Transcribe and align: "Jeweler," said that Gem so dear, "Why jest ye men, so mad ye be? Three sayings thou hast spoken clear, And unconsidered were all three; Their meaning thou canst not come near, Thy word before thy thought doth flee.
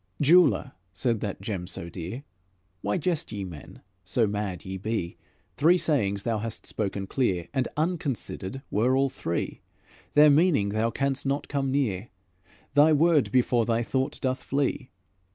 "Jeweler," 0.19 0.71
said 0.93 1.19
that 1.19 1.41
Gem 1.41 1.67
so 1.67 1.87
dear, 1.87 2.23
"Why 2.81 2.97
jest 2.97 3.31
ye 3.31 3.43
men, 3.43 3.83
so 4.03 4.25
mad 4.25 4.65
ye 4.65 4.77
be? 4.77 5.15
Three 5.57 5.77
sayings 5.77 6.23
thou 6.23 6.39
hast 6.39 6.65
spoken 6.65 7.05
clear, 7.05 7.49
And 7.53 7.67
unconsidered 7.77 8.63
were 8.71 8.97
all 8.97 9.09
three; 9.09 9.61
Their 10.15 10.31
meaning 10.31 10.69
thou 10.69 10.89
canst 10.89 11.27
not 11.27 11.47
come 11.47 11.69
near, 11.71 12.09
Thy 12.73 12.93
word 12.93 13.31
before 13.31 13.67
thy 13.67 13.83
thought 13.83 14.19
doth 14.21 14.41
flee. 14.41 14.89